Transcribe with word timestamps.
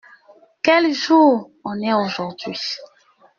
Quel 0.63 0.93
jour 0.95 1.51
on 1.63 1.79
est 1.79 1.93
aujourd’hui? 1.93 2.57